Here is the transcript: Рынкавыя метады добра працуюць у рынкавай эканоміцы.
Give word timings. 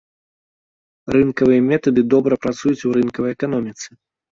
Рынкавыя 1.17 1.61
метады 1.69 2.01
добра 2.17 2.43
працуюць 2.49 2.77
у 2.87 2.99
рынкавай 3.01 3.31
эканоміцы. 3.41 3.89